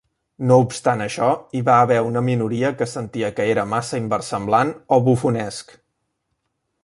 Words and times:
No 0.51 0.55
obstant 0.61 1.03
això, 1.03 1.27
hi 1.57 1.61
va 1.67 1.75
haver 1.81 1.99
una 2.05 2.23
minoria 2.29 2.71
que 2.79 2.87
sentia 2.93 3.29
que 3.39 3.47
era 3.55 3.67
massa 3.75 3.99
inversemblant 4.05 4.71
o 4.97 5.01
bufonesc. 5.09 5.77